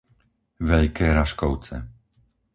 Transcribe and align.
Veľké 0.71 1.07
Raškovce 1.17 1.77